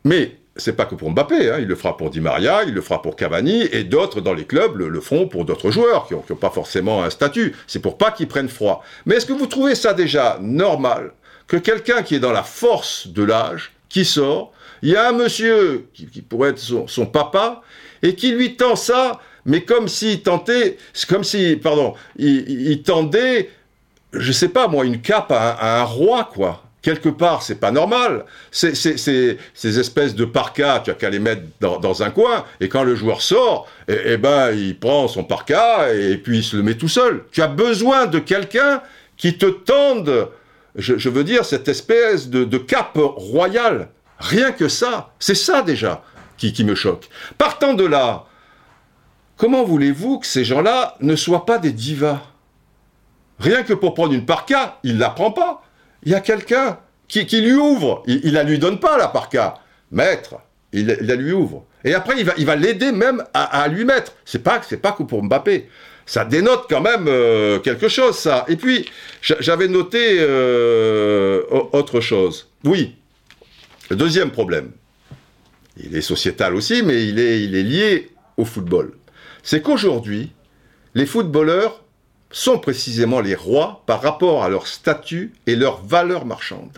mais 0.05 0.39
c'est 0.55 0.73
pas 0.73 0.85
que 0.85 0.95
pour 0.95 1.11
Mbappé, 1.11 1.51
hein, 1.51 1.57
il 1.59 1.67
le 1.67 1.75
fera 1.75 1.97
pour 1.97 2.09
Di 2.09 2.21
Maria, 2.21 2.63
il 2.63 2.73
le 2.73 2.81
fera 2.81 3.01
pour 3.01 3.15
Cavani, 3.15 3.63
et 3.71 3.83
d'autres 3.83 4.21
dans 4.21 4.33
les 4.33 4.45
clubs 4.45 4.77
le, 4.77 5.01
feront 5.01 5.27
pour 5.27 5.45
d'autres 5.45 5.71
joueurs 5.71 6.07
qui 6.07 6.13
n'ont 6.13 6.37
pas 6.37 6.49
forcément 6.49 7.03
un 7.03 7.09
statut. 7.09 7.55
C'est 7.67 7.79
pour 7.79 7.97
pas 7.97 8.11
qu'ils 8.11 8.27
prennent 8.27 8.49
froid. 8.49 8.83
Mais 9.05 9.15
est-ce 9.15 9.25
que 9.25 9.33
vous 9.33 9.47
trouvez 9.47 9.75
ça 9.75 9.93
déjà 9.93 10.37
normal 10.41 11.13
que 11.47 11.57
quelqu'un 11.57 12.03
qui 12.03 12.15
est 12.15 12.19
dans 12.19 12.31
la 12.31 12.43
force 12.43 13.07
de 13.07 13.23
l'âge, 13.23 13.71
qui 13.89 14.05
sort, 14.05 14.53
il 14.81 14.89
y 14.89 14.95
a 14.95 15.09
un 15.09 15.13
monsieur 15.13 15.87
qui, 15.93 16.21
pourrait 16.21 16.51
être 16.51 16.59
son, 16.59 17.05
papa, 17.05 17.61
et 18.01 18.15
qui 18.15 18.31
lui 18.31 18.55
tend 18.55 18.75
ça, 18.75 19.19
mais 19.45 19.61
comme 19.61 19.87
s'il 19.87 20.21
tentait, 20.21 20.77
comme 21.09 21.23
si, 21.23 21.55
pardon, 21.55 21.95
il, 22.17 22.81
tendait, 22.83 23.49
je 24.13 24.31
sais 24.31 24.49
pas 24.49 24.67
moi, 24.67 24.85
une 24.85 25.01
cape 25.01 25.31
à 25.31 25.81
un 25.81 25.83
roi, 25.83 26.29
quoi 26.31 26.68
quelque 26.81 27.09
part, 27.09 27.43
c'est 27.43 27.59
pas 27.59 27.71
normal. 27.71 28.25
Ces 28.51 29.79
espèces 29.79 30.15
de 30.15 30.25
parkas, 30.25 30.81
tu 30.81 30.91
as 30.91 30.93
qu'à 30.93 31.09
les 31.09 31.19
mettre 31.19 31.43
dans, 31.59 32.03
un 32.03 32.09
coin, 32.09 32.45
et 32.59 32.69
quand 32.69 32.83
le 32.83 32.95
joueur 32.95 33.21
sort, 33.21 33.67
eh, 33.87 33.97
eh, 34.05 34.17
ben, 34.17 34.51
il 34.51 34.77
prend 34.79 35.07
son 35.07 35.23
parka 35.23 35.93
et 35.93 36.17
puis 36.17 36.39
il 36.39 36.43
se 36.43 36.55
le 36.55 36.63
met 36.63 36.75
tout 36.75 36.87
seul. 36.87 37.23
Tu 37.31 37.41
as 37.41 37.47
besoin 37.47 38.05
de 38.05 38.19
quelqu'un 38.19 38.81
qui 39.17 39.37
te 39.37 39.45
tende, 39.45 40.29
je, 40.75 41.09
veux 41.09 41.23
dire, 41.23 41.43
cette 41.43 41.67
espèce 41.67 42.29
de, 42.29 42.57
cape 42.57 42.97
royale. 42.97 43.89
Rien 44.19 44.51
que 44.51 44.67
ça, 44.67 45.13
c'est 45.19 45.35
ça 45.35 45.61
déjà 45.61 46.03
qui, 46.37 46.53
qui 46.53 46.63
me 46.63 46.75
choque. 46.75 47.09
Partant 47.37 47.73
de 47.73 47.85
là, 47.85 48.25
comment 49.37 49.63
voulez-vous 49.63 50.19
que 50.19 50.27
ces 50.27 50.43
gens-là 50.43 50.95
ne 51.01 51.15
soient 51.15 51.45
pas 51.45 51.57
des 51.57 51.71
divas? 51.71 52.21
Rien 53.39 53.63
que 53.63 53.73
pour 53.73 53.93
prendre 53.93 54.13
une 54.13 54.25
parka, 54.25 54.77
il 54.83 54.95
ne 54.95 54.99
la 54.99 55.09
prend 55.09 55.31
pas 55.31 55.63
il 56.03 56.11
y 56.11 56.15
a 56.15 56.19
quelqu'un 56.19 56.79
qui, 57.07 57.23
lui 57.41 57.53
ouvre. 57.53 58.03
Il 58.07 58.21
ne 58.25 58.31
la 58.31 58.43
lui 58.43 58.59
donne 58.59 58.79
pas, 58.79 58.97
la 58.97 59.07
parka. 59.07 59.55
Maître, 59.91 60.35
il, 60.71 60.87
la 60.87 61.15
lui 61.15 61.31
ouvre. 61.31 61.65
Et 61.83 61.93
après, 61.93 62.15
il 62.37 62.45
va 62.45 62.55
l'aider 62.55 62.91
même 62.91 63.23
à, 63.33 63.67
lui 63.67 63.85
mettre. 63.85 64.13
C'est 64.25 64.43
pas, 64.43 64.61
pas 64.81 64.91
que 64.91 65.03
pour 65.03 65.23
Mbappé. 65.23 65.69
Ça 66.05 66.25
dénote 66.25 66.65
quand 66.67 66.81
même 66.81 67.07
euh, 67.07 67.59
quelque 67.59 67.87
chose, 67.87 68.17
ça. 68.17 68.43
Et 68.47 68.55
puis, 68.55 68.89
j'avais 69.21 69.67
noté 69.67 70.17
euh, 70.19 71.43
autre 71.71 71.99
chose. 71.99 72.49
Oui, 72.63 72.95
le 73.89 73.95
deuxième 73.95 74.31
problème, 74.31 74.71
il 75.77 75.95
est 75.95 76.01
sociétal 76.01 76.55
aussi, 76.55 76.81
mais 76.81 77.07
il 77.07 77.19
est, 77.19 77.43
il 77.43 77.55
est 77.55 77.63
lié 77.63 78.09
au 78.37 78.45
football. 78.45 78.93
C'est 79.43 79.61
qu'aujourd'hui, 79.61 80.31
les 80.95 81.05
footballeurs 81.05 81.83
sont 82.31 82.59
précisément 82.59 83.21
les 83.21 83.35
rois 83.35 83.83
par 83.85 84.01
rapport 84.01 84.43
à 84.43 84.49
leur 84.49 84.67
statut 84.67 85.33
et 85.47 85.55
leur 85.55 85.83
valeur 85.85 86.25
marchande. 86.25 86.77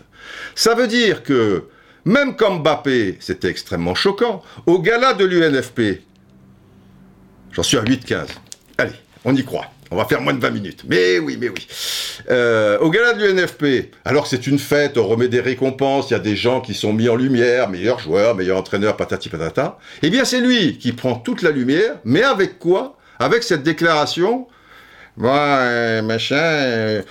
Ça 0.54 0.74
veut 0.74 0.86
dire 0.86 1.22
que, 1.22 1.64
même 2.04 2.36
comme 2.36 2.62
Mbappé, 2.62 3.18
c'était 3.20 3.48
extrêmement 3.48 3.94
choquant, 3.94 4.42
au 4.66 4.78
gala 4.78 5.14
de 5.14 5.24
l'UNFP, 5.24 6.00
j'en 7.52 7.62
suis 7.62 7.76
à 7.76 7.82
8-15, 7.82 8.26
allez, 8.78 8.92
on 9.24 9.34
y 9.34 9.44
croit. 9.44 9.66
On 9.90 9.96
va 9.96 10.06
faire 10.06 10.22
moins 10.22 10.32
de 10.32 10.40
20 10.40 10.50
minutes. 10.52 10.84
Mais 10.88 11.18
oui, 11.18 11.36
mais 11.38 11.50
oui. 11.50 11.68
Euh, 12.30 12.78
au 12.78 12.88
gala 12.88 13.12
de 13.12 13.26
l'UNFP, 13.26 13.94
alors 14.06 14.26
c'est 14.26 14.46
une 14.46 14.58
fête, 14.58 14.96
on 14.96 15.06
remet 15.06 15.28
des 15.28 15.40
récompenses, 15.40 16.08
il 16.08 16.14
y 16.14 16.16
a 16.16 16.20
des 16.20 16.34
gens 16.34 16.62
qui 16.62 16.72
sont 16.72 16.94
mis 16.94 17.10
en 17.10 17.16
lumière, 17.16 17.68
meilleurs 17.68 17.98
joueurs, 17.98 18.34
meilleurs 18.34 18.56
entraîneurs, 18.56 18.96
patati 18.96 19.28
patata. 19.28 19.78
Eh 20.02 20.08
bien, 20.08 20.24
c'est 20.24 20.40
lui 20.40 20.78
qui 20.78 20.92
prend 20.92 21.16
toute 21.16 21.42
la 21.42 21.50
lumière, 21.50 21.96
mais 22.06 22.22
avec 22.22 22.58
quoi? 22.58 22.96
Avec 23.18 23.42
cette 23.42 23.62
déclaration 23.62 24.46
Bon, 25.16 25.28
euh, 25.30 26.00
machin, 26.02 26.36
euh, 26.36 27.02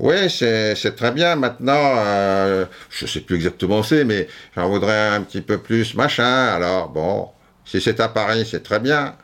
oui, 0.00 0.28
c'est 0.28 0.96
très 0.96 1.12
bien. 1.12 1.36
Maintenant, 1.36 1.94
euh, 1.98 2.66
je 2.90 3.06
sais 3.06 3.20
plus 3.20 3.36
exactement 3.36 3.82
c'est, 3.82 4.04
mais 4.04 4.26
j'en 4.56 4.68
voudrais 4.68 5.08
un 5.08 5.22
petit 5.22 5.40
peu 5.40 5.58
plus, 5.58 5.94
machin. 5.94 6.24
Alors, 6.24 6.88
bon, 6.88 7.28
si 7.64 7.80
c'est 7.80 8.00
à 8.00 8.08
Paris, 8.08 8.46
c'est 8.50 8.62
très 8.62 8.80
bien. 8.80 9.16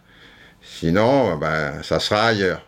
Sinon, 0.63 1.37
ben, 1.39 1.83
ça 1.83 1.99
sera 1.99 2.27
ailleurs. 2.27 2.65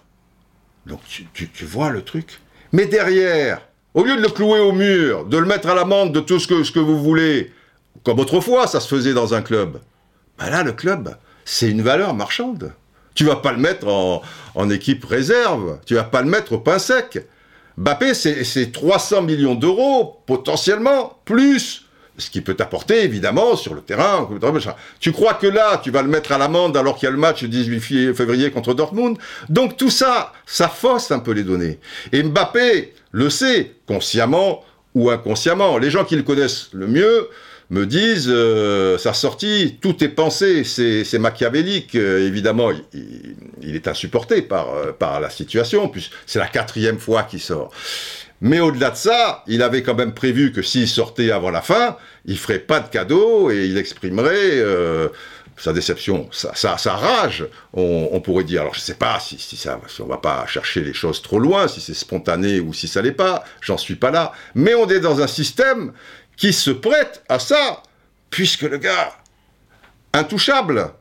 Donc, 0.87 1.00
tu, 1.07 1.26
tu, 1.33 1.64
vois 1.64 1.90
le 1.90 2.02
truc. 2.02 2.40
Mais 2.73 2.87
derrière, 2.87 3.62
au 3.95 4.04
lieu 4.04 4.16
de 4.16 4.23
le 4.23 4.28
clouer 4.28 4.59
au 4.59 4.73
mur, 4.73 5.26
de 5.26 5.38
le 5.38 5.47
mettre 5.47 5.69
à 5.69 5.75
l'amende 5.75 6.12
de 6.12 6.21
tout 6.21 6.40
ce 6.40 6.49
que, 6.49 6.64
ce 6.64 6.73
que 6.73 6.81
vous 6.81 7.00
voulez, 7.00 7.52
comme 8.04 8.19
autrefois 8.19 8.66
ça 8.66 8.81
se 8.81 8.88
faisait 8.88 9.14
dans 9.14 9.35
un 9.35 9.42
club, 9.42 9.81
ben 10.38 10.50
là, 10.50 10.64
le 10.64 10.73
club, 10.73 11.16
c'est 11.45 11.71
une 11.71 11.83
valeur 11.83 12.14
marchande. 12.14 12.73
Tu 13.14 13.25
vas 13.25 13.37
pas 13.37 13.52
le 13.52 13.59
mettre 13.59 13.88
en, 13.88 14.71
équipe 14.71 15.04
réserve, 15.04 15.78
tu 15.87 15.95
vas 15.95 16.04
pas 16.04 16.23
le 16.23 16.28
mettre 16.28 16.52
au 16.52 16.59
pain 16.59 16.78
sec. 16.78 17.26
Bappé, 17.76 18.14
c'est 18.14 18.73
300 18.73 19.23
millions 19.23 19.54
d'euros, 19.54 20.21
potentiellement, 20.26 21.19
plus 21.25 21.87
ce 22.19 22.31
qui 22.31 22.40
peut 22.40 22.54
t'apporter, 22.54 23.04
évidemment, 23.04 23.57
sur 23.57 23.75
le 23.75 23.81
terrain. 23.81 24.28
Tu 25.00 25.12
crois 25.12 25.35
que 25.35 25.47
là, 25.47 25.81
tu 25.83 25.90
vas 25.90 26.02
le 26.02 26.09
mettre 26.09 26.33
à 26.33 26.38
l'amende 26.38 26.76
alors 26.76 26.97
qu'il 26.97 27.07
y 27.07 27.09
a 27.09 27.11
le 27.11 27.19
match 27.19 27.42
le 27.42 27.49
18 27.49 28.14
février 28.14 28.50
contre 28.50 28.75
Dortmund? 28.75 29.16
Donc 29.49 29.76
tout 29.76 29.90
ça, 29.90 30.33
ça 30.47 30.69
fausse 30.69 31.11
un 31.11 31.19
peu 31.19 31.33
les 31.33 31.42
données. 31.42 31.78
Et 32.12 32.23
Mbappé 32.23 32.92
le 33.12 33.31
sait, 33.31 33.73
consciemment 33.87 34.62
ou 34.95 35.11
inconsciemment. 35.11 35.78
Les 35.78 35.90
gens 35.90 36.04
qui 36.04 36.16
le 36.16 36.23
connaissent 36.23 36.69
le 36.73 36.87
mieux 36.87 37.28
me 37.73 37.87
disent 37.87 38.29
euh, 38.29 38.99
sa 38.99 39.14
sortie, 39.14 39.79
tout 39.81 40.05
est 40.05 40.11
pensé, 40.11 40.62
c'est 40.62 41.19
machiavélique. 41.19 41.95
Euh, 41.95 42.26
évidemment, 42.26 42.71
il, 42.93 43.75
est 43.75 43.88
insupporté 43.88 44.43
par, 44.43 44.75
euh, 44.75 44.93
par 44.93 45.21
la 45.21 45.31
situation, 45.31 45.88
puisque 45.88 46.12
c'est 46.26 46.38
la 46.38 46.49
quatrième 46.49 46.99
fois 46.99 47.23
qu'il 47.23 47.41
sort. 47.41 47.73
Mais 48.43 48.61
au-delà 48.61 48.91
de 48.91 48.97
ça, 48.97 49.43
il 49.47 49.62
avait 49.62 49.83
quand 49.83 49.95
même 49.95 50.12
prévu 50.12 50.52
que 50.52 50.61
s'il 50.61 50.87
sortait 50.87 51.31
avant 51.31 51.50
la 51.50 51.62
fin, 51.62 51.97
il 52.26 52.37
ferait 52.37 52.59
pas 52.59 52.81
de 52.81 52.88
cadeau 52.88 53.50
et 53.50 53.64
il 53.64 53.79
exprimerait 53.79 54.62
sa 55.57 55.73
déception, 55.73 56.29
sa, 56.33 56.97
rage, 56.97 57.47
on, 57.73 58.21
pourrait 58.21 58.43
dire. 58.43 58.62
Alors 58.62 58.75
je 58.75 58.81
ne 58.81 58.85
sais 58.85 58.95
pas 58.95 59.21
si, 59.21 59.38
ça, 59.38 59.81
si 59.87 60.02
on 60.02 60.07
va 60.07 60.17
pas 60.17 60.45
chercher 60.47 60.81
les 60.81 60.93
choses 60.93 61.23
trop 61.23 61.38
loin, 61.38 61.69
si 61.69 61.81
c'est 61.81 61.95
spontané 61.95 62.59
ou 62.59 62.73
si 62.73 62.88
ça 62.88 63.00
l'est 63.00 63.12
pas, 63.12 63.45
j'en 63.61 63.79
suis 63.79 63.95
pas 63.95 64.11
là. 64.11 64.33
Mais 64.57 64.75
on 64.75 64.88
est 64.88 64.99
dans 64.99 65.21
un 65.21 65.29
système 65.29 65.93
qui 66.37 66.53
se 66.53 66.71
prête 66.71 67.23
à 67.29 67.39
ça, 67.39 67.83
puisque 68.31 68.62
le 68.62 68.79
gars, 68.79 69.12
intouchable. 70.12 70.93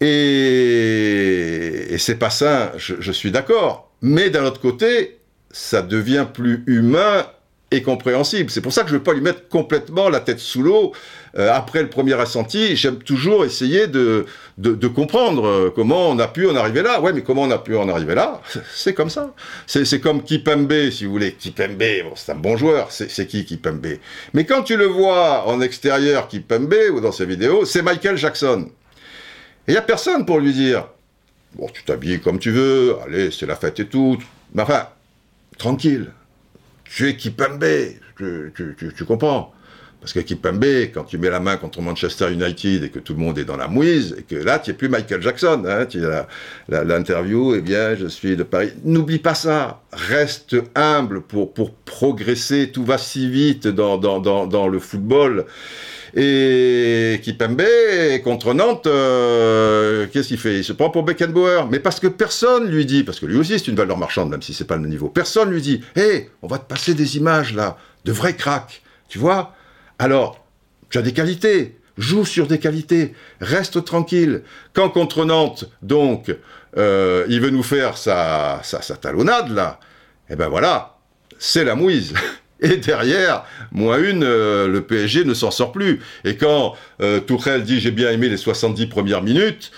Et, 0.00 1.86
et 1.90 1.98
c'est 1.98 2.16
pas 2.16 2.30
ça, 2.30 2.72
je 2.76 3.12
suis 3.12 3.30
d'accord. 3.30 3.90
Mais 4.00 4.30
d'un 4.30 4.44
autre 4.44 4.60
côté, 4.60 5.18
ça 5.50 5.82
devient 5.82 6.26
plus 6.32 6.62
humain 6.66 7.26
et 7.70 7.82
compréhensible. 7.82 8.50
C'est 8.50 8.62
pour 8.62 8.72
ça 8.72 8.82
que 8.82 8.88
je 8.88 8.94
ne 8.94 8.98
veux 8.98 9.04
pas 9.04 9.12
lui 9.12 9.20
mettre 9.20 9.48
complètement 9.48 10.08
la 10.08 10.20
tête 10.20 10.38
sous 10.38 10.62
l'eau. 10.62 10.92
Euh, 11.36 11.52
après 11.52 11.82
le 11.82 11.90
premier 11.90 12.14
ressenti, 12.14 12.76
j'aime 12.76 12.98
toujours 12.98 13.44
essayer 13.44 13.86
de, 13.86 14.24
de, 14.56 14.88
comprendre 14.88 15.46
euh, 15.46 15.72
comment 15.74 16.08
on 16.08 16.18
a 16.18 16.28
pu 16.28 16.48
en 16.48 16.56
arriver 16.56 16.82
là. 16.82 17.00
Ouais, 17.02 17.12
mais 17.12 17.22
comment 17.22 17.42
on 17.42 17.50
a 17.50 17.58
pu 17.58 17.76
en 17.76 17.88
arriver 17.88 18.14
là 18.14 18.40
C'est 18.74 18.94
comme 18.94 19.10
ça. 19.10 19.34
C'est 19.66 20.00
comme 20.00 20.22
Kipembe, 20.22 20.90
si 20.90 21.04
vous 21.04 21.12
voulez. 21.12 21.32
Kipembe, 21.32 21.76
bon, 21.76 22.12
c'est 22.14 22.32
un 22.32 22.36
bon 22.36 22.56
joueur. 22.56 22.90
C'est 22.90 23.26
qui 23.26 23.44
Kipembe? 23.44 23.98
Mais 24.32 24.44
quand 24.46 24.62
tu 24.62 24.76
le 24.76 24.86
vois 24.86 25.46
en 25.46 25.60
extérieur, 25.60 26.28
Kipembe, 26.28 26.74
ou 26.94 27.00
dans 27.00 27.12
ses 27.12 27.26
vidéos, 27.26 27.66
c'est 27.66 27.82
Michael 27.82 28.16
Jackson. 28.16 28.70
Et 29.66 29.72
il 29.72 29.74
n'y 29.74 29.78
a 29.78 29.82
personne 29.82 30.24
pour 30.24 30.40
lui 30.40 30.54
dire, 30.54 30.88
bon, 31.54 31.68
tu 31.68 31.84
t'habilles 31.84 32.20
comme 32.20 32.38
tu 32.38 32.50
veux, 32.50 32.96
allez, 33.04 33.30
c'est 33.30 33.44
la 33.44 33.56
fête 33.56 33.78
et 33.80 33.86
tout. 33.86 34.16
Mais 34.54 34.62
enfin, 34.62 34.88
tranquille 35.58 36.10
tu 36.88 37.08
es 37.08 37.16
Kipembe, 37.16 37.64
tu, 38.16 38.52
tu, 38.96 39.04
comprends 39.04 39.52
parce 40.00 40.12
que 40.12 40.20
Kipembe, 40.20 40.64
quand 40.94 41.04
tu 41.04 41.18
mets 41.18 41.30
la 41.30 41.40
main 41.40 41.56
contre 41.56 41.82
Manchester 41.82 42.32
United 42.32 42.84
et 42.84 42.88
que 42.88 43.00
tout 43.00 43.14
le 43.14 43.18
monde 43.18 43.36
est 43.38 43.44
dans 43.44 43.56
la 43.56 43.66
mouise, 43.66 44.14
et 44.16 44.22
que 44.22 44.36
là, 44.36 44.60
tu 44.60 44.70
n'es 44.70 44.76
plus 44.76 44.88
Michael 44.88 45.20
Jackson, 45.20 45.64
hein, 45.66 45.86
tu 45.86 46.00
l'interview, 46.68 47.56
eh 47.56 47.60
bien, 47.60 47.96
je 47.96 48.06
suis 48.06 48.36
de 48.36 48.44
Paris. 48.44 48.72
N'oublie 48.84 49.18
pas 49.18 49.34
ça. 49.34 49.82
Reste 49.92 50.56
humble 50.76 51.22
pour, 51.22 51.52
pour 51.52 51.74
progresser. 51.74 52.70
Tout 52.70 52.84
va 52.84 52.96
si 52.96 53.28
vite 53.28 53.66
dans, 53.66 53.98
dans, 53.98 54.46
dans 54.46 54.68
le 54.68 54.78
football. 54.78 55.46
Et 56.14 57.20
Kipembe, 57.22 57.62
contre 58.24 58.54
Nantes, 58.54 58.86
euh, 58.86 60.06
qu'est-ce 60.12 60.28
qu'il 60.28 60.38
fait? 60.38 60.58
Il 60.58 60.64
se 60.64 60.72
prend 60.72 60.90
pour 60.90 61.02
Beckenbauer. 61.02 61.68
Mais 61.70 61.78
parce 61.80 62.00
que 62.00 62.06
personne 62.06 62.68
lui 62.68 62.86
dit, 62.86 63.04
parce 63.04 63.20
que 63.20 63.26
lui 63.26 63.36
aussi 63.36 63.58
c'est 63.58 63.68
une 63.68 63.76
valeur 63.76 63.98
marchande, 63.98 64.30
même 64.30 64.42
si 64.42 64.54
c'est 64.54 64.66
pas 64.66 64.76
le 64.76 64.86
niveau, 64.86 65.08
personne 65.08 65.50
lui 65.50 65.60
dit, 65.60 65.82
hé, 65.96 66.30
on 66.42 66.48
va 66.48 66.58
te 66.58 66.66
passer 66.66 66.94
des 66.94 67.16
images 67.16 67.54
là, 67.54 67.76
de 68.04 68.12
vrais 68.12 68.36
cracks. 68.36 68.82
Tu 69.08 69.18
vois? 69.18 69.54
Alors, 69.98 70.44
tu 70.90 70.98
as 70.98 71.02
des 71.02 71.12
qualités. 71.12 71.74
Joue 71.96 72.24
sur 72.24 72.46
des 72.46 72.60
qualités, 72.60 73.12
reste 73.40 73.84
tranquille. 73.84 74.42
Quand 74.72 74.88
contre 74.88 75.24
Nantes, 75.24 75.64
donc, 75.82 76.32
euh, 76.76 77.26
il 77.28 77.40
veut 77.40 77.50
nous 77.50 77.64
faire 77.64 77.98
sa, 77.98 78.60
sa, 78.62 78.82
sa 78.82 78.94
talonnade, 78.96 79.50
là, 79.50 79.80
eh 80.30 80.36
ben 80.36 80.48
voilà, 80.48 80.98
c'est 81.40 81.64
la 81.64 81.74
mouise. 81.74 82.14
Et 82.60 82.76
derrière, 82.76 83.44
moins 83.70 83.98
une, 83.98 84.24
euh, 84.24 84.66
le 84.66 84.82
PSG 84.82 85.24
ne 85.24 85.34
s'en 85.34 85.50
sort 85.50 85.70
plus. 85.70 86.00
Et 86.24 86.36
quand 86.36 86.74
euh, 87.00 87.20
Tourelle 87.20 87.62
dit 87.62 87.80
j'ai 87.80 87.92
bien 87.92 88.10
aimé 88.10 88.28
les 88.28 88.36
70 88.36 88.86
premières 88.86 89.22
minutes, 89.22 89.70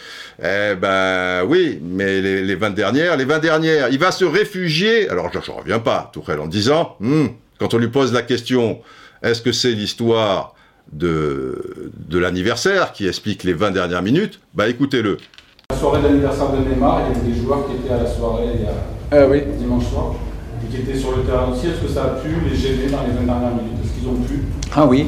eh 0.43 0.75
ben 0.81 1.45
oui, 1.47 1.79
mais 1.83 2.23
les, 2.23 2.55
20 2.55 2.71
dernières, 2.71 3.19
les 3.19 3.27
20 3.27 3.39
dernières, 3.41 3.89
il 3.91 3.99
va 3.99 4.11
se 4.11 4.25
réfugier. 4.25 5.09
Alors 5.11 5.31
je 5.33 5.39
ne 5.39 5.57
reviens 5.57 5.79
pas, 5.79 6.11
Tourelle, 6.13 6.41
en 6.41 6.47
disant, 6.47 6.97
hmm, 7.01 7.27
quand 7.59 7.75
on 7.75 7.79
lui 7.79 7.89
pose 7.89 8.15
la 8.15 8.23
question, 8.23 8.81
est-ce 9.23 9.43
que 9.43 9.53
c'est 9.53 9.73
l'histoire 9.73 10.55
de, 10.93 11.93
de 12.09 12.19
l'anniversaire 12.19 12.93
qui 12.93 13.07
explique 13.07 13.45
les 13.45 13.53
20 13.53 13.73
dernières 13.73 14.03
minutes? 14.03 14.41
Bah 14.55 14.69
écoutez-le. 14.69 15.19
La 15.69 15.77
soirée 15.77 16.01
d'anniversaire 16.01 16.51
de 16.53 16.57
Neymar, 16.67 17.03
il 17.03 17.13
y 17.13 17.21
avait 17.21 17.31
des 17.31 17.41
joueurs 17.43 17.67
qui 17.67 17.75
étaient 17.75 17.93
à 17.93 18.03
la 18.03 18.11
soirée 18.11 18.47
il 18.55 18.63
y 18.63 18.65
a 18.65 18.73
ah 19.13 19.27
oui. 19.27 19.43
dimanche 19.59 19.87
soir 19.87 20.15
qui 20.71 20.79
étaient 20.79 20.99
sur 20.99 21.17
le 21.17 21.23
terrain 21.23 21.49
aussi, 21.53 21.67
est-ce 21.67 21.81
que 21.81 21.89
ça 21.89 22.05
a 22.05 22.09
pu 22.09 22.29
les 22.49 22.57
gêner 22.57 22.91
dans 22.91 23.03
les 23.03 23.13
20 23.13 23.23
dernières 23.25 23.55
minutes? 23.55 23.79
Est-ce 23.85 23.99
qu'ils 23.99 24.09
ont 24.09 24.23
pu? 24.23 24.41
Ah 24.75 24.87
oui, 24.87 25.07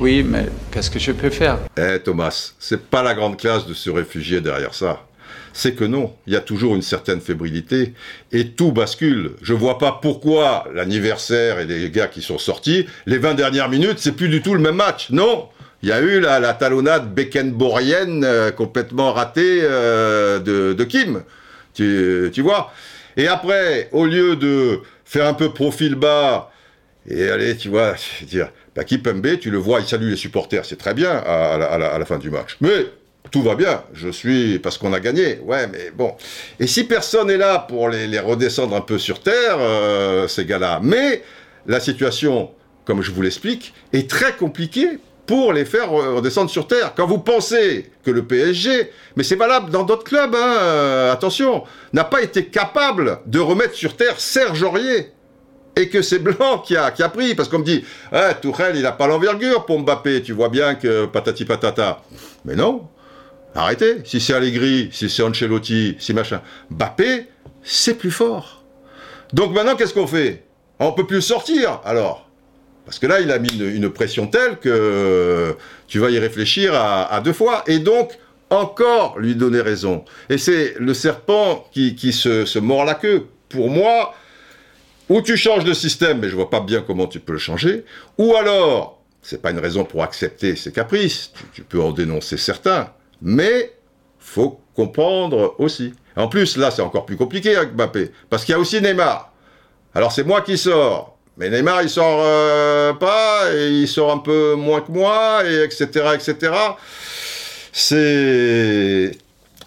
oui, 0.00 0.22
mais 0.22 0.46
qu'est-ce 0.70 0.90
que 0.90 0.98
je 0.98 1.12
peux 1.12 1.30
faire? 1.30 1.58
Eh 1.76 1.98
Thomas, 2.00 2.52
c'est 2.58 2.82
pas 2.88 3.02
la 3.02 3.14
grande 3.14 3.36
classe 3.36 3.66
de 3.66 3.74
se 3.74 3.90
réfugier 3.90 4.40
derrière 4.40 4.74
ça. 4.74 5.04
C'est 5.52 5.74
que 5.74 5.84
non, 5.84 6.14
il 6.26 6.34
y 6.34 6.36
a 6.36 6.40
toujours 6.40 6.76
une 6.76 6.82
certaine 6.82 7.20
fébrilité 7.20 7.94
et 8.30 8.50
tout 8.50 8.70
bascule. 8.70 9.32
Je 9.42 9.54
vois 9.54 9.78
pas 9.78 9.98
pourquoi 10.00 10.68
l'anniversaire 10.72 11.58
et 11.58 11.64
les 11.64 11.90
gars 11.90 12.06
qui 12.06 12.22
sont 12.22 12.38
sortis, 12.38 12.86
les 13.06 13.18
20 13.18 13.34
dernières 13.34 13.68
minutes, 13.68 13.98
c'est 13.98 14.12
plus 14.12 14.28
du 14.28 14.40
tout 14.40 14.54
le 14.54 14.60
même 14.60 14.76
match. 14.76 15.10
Non, 15.10 15.48
il 15.82 15.88
y 15.88 15.92
a 15.92 16.00
eu 16.00 16.20
la, 16.20 16.38
la 16.38 16.54
talonnade 16.54 17.12
beckenborienne 17.12 18.24
euh, 18.24 18.50
complètement 18.52 19.12
ratée 19.12 19.60
euh, 19.62 20.38
de, 20.38 20.74
de, 20.74 20.84
Kim. 20.84 21.22
Tu, 21.74 22.30
tu 22.32 22.42
vois? 22.42 22.72
Et 23.16 23.26
après, 23.26 23.88
au 23.90 24.06
lieu 24.06 24.36
de 24.36 24.80
faire 25.08 25.26
un 25.26 25.32
peu 25.32 25.54
profil 25.54 25.94
bas, 25.94 26.50
et 27.08 27.30
allez, 27.30 27.56
tu 27.56 27.70
vois, 27.70 27.94
dire, 28.22 28.52
bah, 28.76 28.84
Kipembe, 28.84 29.38
tu 29.40 29.50
le 29.50 29.56
vois, 29.56 29.80
il 29.80 29.86
salue 29.86 30.10
les 30.10 30.16
supporters, 30.16 30.66
c'est 30.66 30.76
très 30.76 30.92
bien 30.92 31.10
à, 31.10 31.78
la, 31.78 32.04
fin 32.04 32.18
du 32.18 32.30
match. 32.30 32.58
Mais 32.60 32.86
tout 33.30 33.42
va 33.42 33.54
bien, 33.54 33.82
je 33.94 34.10
suis 34.10 34.58
parce 34.58 34.76
qu'on 34.76 34.92
a 34.92 35.00
gagné, 35.00 35.38
ouais, 35.38 35.66
mais 35.66 35.90
bon. 35.96 36.14
Et 36.60 36.66
si 36.66 36.84
personne 36.84 37.30
est 37.30 37.38
là 37.38 37.58
pour 37.58 37.88
les, 37.88 38.18
redescendre 38.18 38.76
un 38.76 38.82
peu 38.82 38.98
sur 38.98 39.20
terre, 39.22 39.56
euh, 39.58 40.28
ces 40.28 40.44
gars-là, 40.44 40.80
mais 40.82 41.22
la 41.66 41.80
situation, 41.80 42.50
comme 42.84 43.00
je 43.00 43.10
vous 43.10 43.22
l'explique, 43.22 43.72
est 43.94 44.10
très 44.10 44.36
compliquée 44.36 44.98
pour 45.28 45.52
les 45.52 45.66
faire 45.66 45.90
redescendre 45.90 46.50
sur 46.50 46.66
terre. 46.66 46.94
Quand 46.96 47.06
vous 47.06 47.18
pensez 47.18 47.90
que 48.02 48.10
le 48.10 48.24
PSG, 48.24 48.90
mais 49.14 49.22
c'est 49.22 49.36
valable 49.36 49.70
dans 49.70 49.84
d'autres 49.84 50.02
clubs, 50.02 50.34
hein, 50.34 50.56
euh, 50.58 51.12
attention, 51.12 51.64
n'a 51.92 52.04
pas 52.04 52.22
été 52.22 52.46
capable 52.46 53.20
de 53.26 53.38
remettre 53.38 53.74
sur 53.74 53.94
terre 53.94 54.18
Serge 54.18 54.62
Aurier, 54.62 55.12
et 55.76 55.90
que 55.90 56.00
c'est 56.00 56.18
Blanc 56.18 56.58
qui 56.64 56.76
a, 56.76 56.90
pris, 57.10 57.34
parce 57.34 57.50
qu'on 57.50 57.58
me 57.58 57.64
dit, 57.64 57.84
ah, 58.10 58.32
Tourelle, 58.32 58.74
il 58.76 58.82
n'a 58.82 58.92
pas 58.92 59.06
l'envergure 59.06 59.66
pour 59.66 59.78
Mbappé, 59.78 60.22
tu 60.22 60.32
vois 60.32 60.48
bien 60.48 60.74
que 60.74 61.04
patati 61.04 61.44
patata. 61.44 62.00
Mais 62.46 62.56
non, 62.56 62.88
arrêtez, 63.54 63.98
si 64.04 64.20
c'est 64.20 64.32
Allegri, 64.32 64.88
si 64.92 65.10
c'est 65.10 65.22
Ancelotti, 65.22 65.94
si 65.98 66.14
machin, 66.14 66.40
Mbappé, 66.70 67.26
c'est 67.62 67.94
plus 67.94 68.10
fort. 68.10 68.64
Donc 69.34 69.52
maintenant, 69.52 69.76
qu'est-ce 69.76 69.92
qu'on 69.92 70.06
fait? 70.06 70.44
On 70.80 70.92
peut 70.92 71.06
plus 71.06 71.20
sortir, 71.20 71.82
alors 71.84 72.27
parce 72.88 72.98
que 72.98 73.06
là, 73.06 73.20
il 73.20 73.30
a 73.30 73.38
mis 73.38 73.50
une, 73.50 73.90
pression 73.90 74.28
telle 74.28 74.56
que 74.56 75.54
tu 75.88 75.98
vas 75.98 76.08
y 76.08 76.18
réfléchir 76.18 76.72
à, 76.74 77.20
deux 77.22 77.34
fois. 77.34 77.62
Et 77.66 77.80
donc, 77.80 78.18
encore 78.48 79.18
lui 79.18 79.34
donner 79.34 79.60
raison. 79.60 80.06
Et 80.30 80.38
c'est 80.38 80.72
le 80.78 80.94
serpent 80.94 81.68
qui, 81.70 82.12
se, 82.14 82.58
mord 82.58 82.86
la 82.86 82.94
queue. 82.94 83.26
Pour 83.50 83.68
moi, 83.68 84.14
ou 85.10 85.20
tu 85.20 85.36
changes 85.36 85.64
de 85.64 85.74
système, 85.74 86.20
mais 86.20 86.30
je 86.30 86.34
vois 86.34 86.48
pas 86.48 86.60
bien 86.60 86.80
comment 86.80 87.06
tu 87.06 87.20
peux 87.20 87.34
le 87.34 87.38
changer, 87.38 87.84
ou 88.16 88.34
alors, 88.36 89.02
c'est 89.20 89.42
pas 89.42 89.50
une 89.50 89.58
raison 89.58 89.84
pour 89.84 90.02
accepter 90.02 90.56
ses 90.56 90.72
caprices, 90.72 91.30
tu, 91.52 91.64
peux 91.64 91.82
en 91.82 91.92
dénoncer 91.92 92.38
certains, 92.38 92.90
mais 93.20 93.70
faut 94.18 94.62
comprendre 94.74 95.56
aussi. 95.58 95.92
En 96.16 96.28
plus, 96.28 96.56
là, 96.56 96.70
c'est 96.70 96.80
encore 96.80 97.04
plus 97.04 97.18
compliqué 97.18 97.54
avec 97.54 97.74
Mbappé, 97.74 98.12
parce 98.30 98.46
qu'il 98.46 98.54
y 98.54 98.56
a 98.56 98.58
aussi 98.58 98.80
Neymar. 98.80 99.30
Alors 99.94 100.10
c'est 100.10 100.24
moi 100.24 100.40
qui 100.40 100.56
sors, 100.56 101.17
mais 101.38 101.50
Neymar, 101.50 101.82
il 101.82 101.88
sort 101.88 102.20
euh, 102.24 102.92
pas, 102.94 103.54
et 103.54 103.68
il 103.68 103.86
sort 103.88 104.12
un 104.12 104.18
peu 104.18 104.54
moins 104.54 104.80
que 104.80 104.90
moi, 104.90 105.42
et 105.46 105.62
etc., 105.62 105.86
etc. 106.14 106.52
C'est, 107.72 109.12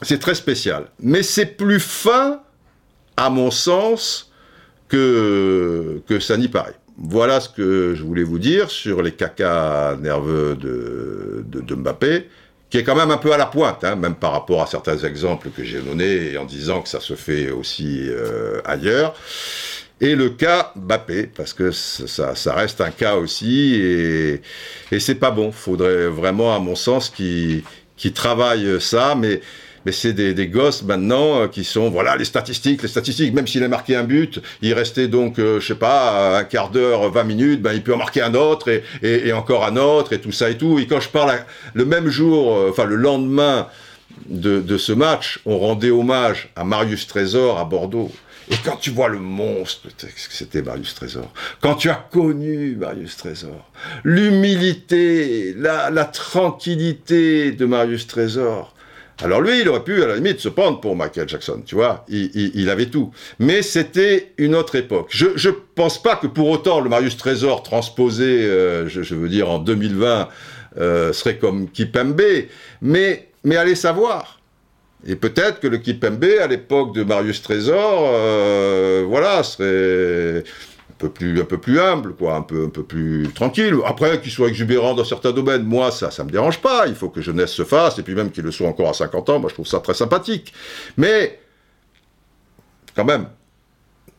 c'est 0.01 0.19
très 0.19 0.35
spécial. 0.35 0.87
Mais 0.99 1.23
c'est 1.23 1.45
plus 1.45 1.79
fin, 1.79 2.41
à 3.15 3.29
mon 3.29 3.51
sens, 3.51 4.31
que, 4.89 6.01
que 6.07 6.19
ça 6.19 6.35
n'y 6.35 6.49
paraît. 6.49 6.75
Voilà 6.97 7.39
ce 7.39 7.47
que 7.47 7.95
je 7.95 8.03
voulais 8.03 8.23
vous 8.23 8.37
dire 8.37 8.69
sur 8.69 9.01
les 9.01 9.13
cacas 9.13 9.95
nerveux 9.95 10.55
de, 10.55 11.45
de, 11.47 11.75
Mbappé, 11.75 12.27
qui 12.69 12.79
est 12.79 12.83
quand 12.83 12.95
même 12.95 13.11
un 13.11 13.17
peu 13.17 13.31
à 13.31 13.37
la 13.37 13.45
pointe, 13.45 13.85
hein, 13.85 13.95
même 13.95 14.15
par 14.15 14.33
rapport 14.33 14.61
à 14.61 14.67
certains 14.67 14.97
exemples 14.97 15.49
que 15.55 15.63
j'ai 15.63 15.79
donnés, 15.79 16.37
en 16.37 16.43
disant 16.43 16.81
que 16.81 16.89
ça 16.89 16.99
se 16.99 17.13
fait 17.13 17.49
aussi 17.49 18.07
euh, 18.09 18.59
ailleurs 18.65 19.15
et 20.01 20.15
le 20.15 20.29
cas 20.29 20.73
Bappé, 20.75 21.27
parce 21.27 21.53
que 21.53 21.71
ça, 21.71 22.33
reste 22.53 22.81
un 22.81 22.91
cas 22.91 23.15
aussi, 23.15 23.75
et, 23.75 24.41
c'est 24.99 25.15
pas 25.15 25.31
bon. 25.31 25.51
Faudrait 25.51 26.07
vraiment, 26.07 26.53
à 26.53 26.59
mon 26.59 26.75
sens, 26.75 27.09
qui 27.09 27.63
travaillent 28.13 28.81
ça, 28.81 29.15
mais 29.15 29.41
c'est 29.91 30.13
des, 30.13 30.47
gosses 30.47 30.83
maintenant 30.83 31.41
euh, 31.41 31.47
qui 31.47 31.63
sont, 31.63 31.89
voilà, 31.89 32.15
les 32.15 32.25
statistiques, 32.25 32.83
les 32.83 32.87
statistiques, 32.87 33.33
même 33.33 33.47
s'il 33.47 33.63
a 33.63 33.67
marqué 33.67 33.95
un 33.95 34.03
but, 34.03 34.39
il 34.61 34.73
restait 34.73 35.07
donc, 35.07 35.39
euh, 35.39 35.59
je 35.59 35.67
sais 35.67 35.75
pas, 35.75 36.37
un 36.37 36.43
quart 36.43 36.69
d'heure, 36.69 37.09
20 37.09 37.23
minutes, 37.23 37.61
ben, 37.61 37.73
il 37.73 37.81
peut 37.81 37.93
en 37.93 37.97
marquer 37.97 38.21
un 38.21 38.35
autre, 38.35 38.69
et, 39.01 39.33
encore 39.33 39.65
un 39.65 39.77
autre, 39.77 40.13
et 40.13 40.19
tout 40.19 40.31
ça 40.31 40.49
et 40.49 40.57
tout. 40.57 40.77
Et 40.77 40.85
quand 40.85 40.99
je 40.99 41.09
parle 41.09 41.33
le 41.73 41.85
même 41.85 42.09
jour, 42.09 42.55
euh, 42.55 42.69
enfin 42.69 42.85
le 42.85 42.95
lendemain 42.95 43.67
de, 44.27 44.77
ce 44.77 44.91
match, 44.91 45.39
on 45.45 45.57
rendait 45.57 45.91
hommage 45.91 46.49
à 46.55 46.63
Marius 46.63 47.07
Trésor 47.07 47.59
à 47.59 47.65
Bordeaux. 47.65 48.11
Et 48.49 48.55
quand 48.65 48.75
tu 48.75 48.89
vois 48.89 49.07
le 49.07 49.19
monstre 49.19 49.87
que 49.97 50.05
c'était 50.29 50.61
Marius 50.61 50.95
Trésor, 50.95 51.31
quand 51.61 51.75
tu 51.75 51.89
as 51.89 52.07
connu 52.11 52.75
Marius 52.75 53.15
Trésor, 53.17 53.71
l'humilité, 54.03 55.53
la, 55.57 55.89
la 55.89 56.05
tranquillité 56.05 57.51
de 57.51 57.65
Marius 57.65 58.07
Trésor, 58.07 58.73
alors 59.23 59.41
lui, 59.41 59.61
il 59.61 59.69
aurait 59.69 59.83
pu, 59.83 60.03
à 60.03 60.07
la 60.07 60.15
limite, 60.15 60.39
se 60.39 60.49
prendre 60.49 60.79
pour 60.79 60.95
Michael 60.95 61.29
Jackson, 61.29 61.61
tu 61.65 61.75
vois, 61.75 62.05
il, 62.09 62.69
avait 62.69 62.87
tout. 62.87 63.11
Mais 63.39 63.61
c'était 63.61 64.33
une 64.37 64.55
autre 64.55 64.75
époque. 64.75 65.07
Je 65.09 65.27
ne 65.27 65.53
pense 65.75 66.01
pas 66.01 66.15
que 66.15 66.27
pour 66.27 66.49
autant 66.49 66.79
le 66.79 66.89
Marius 66.89 67.17
Trésor 67.17 67.61
transposé, 67.61 68.25
euh, 68.25 68.87
je, 68.87 69.15
veux 69.15 69.29
dire, 69.29 69.49
en 69.49 69.59
2020, 69.59 70.27
euh, 70.79 71.13
serait 71.13 71.37
comme 71.37 71.69
Kipembe, 71.69 72.21
mais, 72.81 73.29
mais 73.43 73.57
allez 73.57 73.75
savoir. 73.75 74.39
Et 75.05 75.15
peut-être 75.15 75.59
que 75.59 75.67
le 75.67 75.77
Kipembe, 75.79 76.23
à 76.41 76.47
l'époque 76.47 76.93
de 76.93 77.03
Marius 77.03 77.41
Trésor, 77.41 78.11
euh, 78.13 79.03
voilà, 79.07 79.41
serait 79.43 80.43
un 81.03 81.45
peu 81.45 81.57
plus 81.57 81.79
humble, 81.79 82.13
quoi, 82.13 82.35
un 82.35 82.41
peu, 82.41 82.65
un 82.65 82.69
peu 82.69 82.83
plus 82.83 83.27
tranquille. 83.33 83.75
Après, 83.85 84.21
qu'il 84.21 84.31
soit 84.31 84.47
exubérant 84.47 84.93
dans 84.93 85.03
certains 85.03 85.31
domaines, 85.31 85.63
moi, 85.63 85.91
ça, 85.91 86.11
ça 86.11 86.23
me 86.23 86.29
dérange 86.29 86.61
pas. 86.61 86.87
Il 86.87 86.95
faut 86.95 87.09
que 87.09 87.21
jeunesse 87.21 87.51
se 87.51 87.63
fasse, 87.63 87.97
et 87.99 88.03
puis 88.03 88.13
même 88.13 88.31
qu'il 88.31 88.43
le 88.43 88.51
soit 88.51 88.67
encore 88.67 88.89
à 88.89 88.93
50 88.93 89.29
ans, 89.29 89.39
moi, 89.39 89.49
je 89.49 89.55
trouve 89.55 89.67
ça 89.67 89.79
très 89.79 89.93
sympathique. 89.93 90.53
Mais, 90.97 91.39
quand 92.95 93.05
même, 93.05 93.27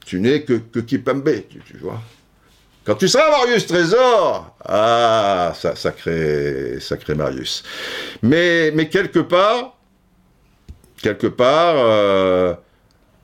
tu 0.04 0.20
n'es 0.20 0.42
que, 0.42 0.54
que 0.54 0.80
Kipembe, 0.80 1.30
tu, 1.48 1.76
vois. 1.80 2.00
Quand 2.84 2.96
tu 2.96 3.06
seras 3.06 3.30
Marius 3.30 3.66
Trésor, 3.66 4.56
ah, 4.64 5.52
sacré, 5.54 6.78
Marius. 7.14 7.62
Mais, 8.22 8.72
mais 8.74 8.88
quelque 8.88 9.20
part, 9.20 9.76
quelque 11.00 11.28
part, 11.28 11.76
euh, 11.76 12.54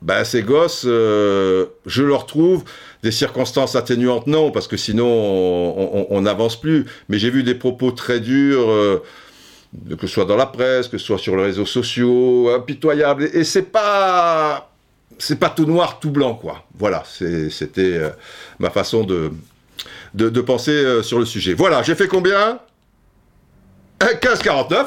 ben, 0.01 0.23
ces 0.23 0.43
gosses, 0.43 0.85
euh, 0.85 1.65
je 1.85 2.03
leur 2.03 2.25
trouve 2.25 2.63
des 3.03 3.11
circonstances 3.11 3.75
atténuantes, 3.75 4.27
non, 4.27 4.51
parce 4.51 4.67
que 4.67 4.77
sinon 4.77 5.07
on 6.09 6.21
n'avance 6.21 6.59
plus. 6.59 6.85
Mais 7.09 7.19
j'ai 7.19 7.29
vu 7.29 7.43
des 7.43 7.55
propos 7.55 7.91
très 7.91 8.21
durs, 8.21 8.69
euh, 8.69 9.03
que 9.99 10.07
ce 10.07 10.13
soit 10.13 10.25
dans 10.25 10.37
la 10.37 10.45
presse, 10.45 10.87
que 10.87 10.97
ce 10.97 11.05
soit 11.05 11.17
sur 11.17 11.35
les 11.35 11.43
réseaux 11.43 11.65
sociaux, 11.65 12.49
impitoyables. 12.49 13.29
Et, 13.33 13.43
c'est 13.43 13.63
pas, 13.63 14.69
tout 15.53 15.65
noir, 15.65 15.99
tout 15.99 16.11
blanc, 16.11 16.35
quoi. 16.35 16.63
Voilà, 16.77 17.03
c'était 17.49 17.99
ma 18.59 18.69
façon 18.69 19.03
de, 19.03 19.31
de, 20.13 20.41
penser 20.41 20.71
euh, 20.71 21.03
sur 21.03 21.19
le 21.19 21.25
sujet. 21.25 21.53
Voilà, 21.53 21.83
j'ai 21.83 21.95
fait 21.95 22.07
combien? 22.07 22.59
15,49 23.99 24.85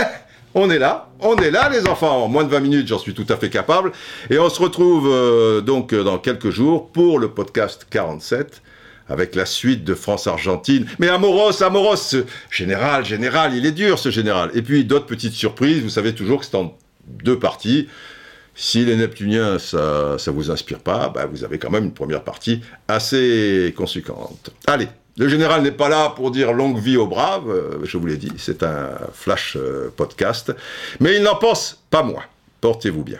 On 0.54 0.68
est 0.70 0.78
là, 0.78 1.08
on 1.20 1.34
est 1.36 1.50
là 1.50 1.70
les 1.70 1.88
enfants, 1.88 2.24
en 2.24 2.28
moins 2.28 2.44
de 2.44 2.50
20 2.50 2.60
minutes 2.60 2.86
j'en 2.86 2.98
suis 2.98 3.14
tout 3.14 3.24
à 3.30 3.36
fait 3.36 3.48
capable. 3.48 3.90
Et 4.28 4.38
on 4.38 4.50
se 4.50 4.60
retrouve 4.60 5.08
euh, 5.10 5.62
donc 5.62 5.94
euh, 5.94 6.04
dans 6.04 6.18
quelques 6.18 6.50
jours 6.50 6.92
pour 6.92 7.18
le 7.18 7.28
podcast 7.28 7.86
47 7.88 8.60
avec 9.08 9.34
la 9.34 9.46
suite 9.46 9.82
de 9.82 9.94
France-Argentine. 9.94 10.86
Mais 10.98 11.08
Amoros, 11.08 11.62
Amoros, 11.62 12.16
général, 12.50 13.06
général, 13.06 13.54
il 13.54 13.64
est 13.64 13.72
dur 13.72 13.98
ce 13.98 14.10
général. 14.10 14.50
Et 14.54 14.60
puis 14.60 14.84
d'autres 14.84 15.06
petites 15.06 15.32
surprises, 15.32 15.82
vous 15.82 15.88
savez 15.88 16.14
toujours 16.14 16.40
que 16.40 16.44
c'est 16.46 16.56
en 16.56 16.76
deux 17.06 17.38
parties. 17.38 17.88
Si 18.54 18.84
les 18.84 18.96
Neptuniens, 18.96 19.58
ça 19.58 20.16
ne 20.26 20.30
vous 20.30 20.50
inspire 20.50 20.78
pas, 20.78 21.08
bah, 21.08 21.26
vous 21.26 21.44
avez 21.44 21.58
quand 21.58 21.70
même 21.70 21.84
une 21.84 21.94
première 21.94 22.22
partie 22.22 22.60
assez 22.86 23.72
conséquente. 23.76 24.50
Allez, 24.66 24.88
le 25.16 25.28
général 25.28 25.62
n'est 25.62 25.72
pas 25.72 25.88
là 25.88 26.10
pour 26.10 26.30
dire 26.30 26.52
longue 26.52 26.78
vie 26.78 26.96
aux 26.96 27.06
braves, 27.06 27.50
euh, 27.50 27.84
je 27.84 27.98
vous 27.98 28.06
l'ai 28.06 28.16
dit, 28.16 28.32
c'est 28.38 28.62
un 28.62 28.90
flash 29.12 29.56
euh, 29.56 29.92
podcast, 29.94 30.54
mais 31.00 31.16
il 31.16 31.22
n'en 31.22 31.36
pense 31.36 31.82
pas 31.90 32.02
moins. 32.02 32.24
Portez-vous 32.60 33.04
bien. 33.04 33.18